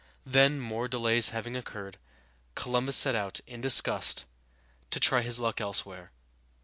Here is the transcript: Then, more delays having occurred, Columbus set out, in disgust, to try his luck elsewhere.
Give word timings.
Then, 0.25 0.59
more 0.59 0.87
delays 0.87 1.29
having 1.29 1.55
occurred, 1.55 1.97
Columbus 2.55 2.97
set 2.97 3.13
out, 3.13 3.39
in 3.45 3.61
disgust, 3.61 4.25
to 4.89 4.99
try 4.99 5.21
his 5.21 5.39
luck 5.39 5.61
elsewhere. 5.61 6.11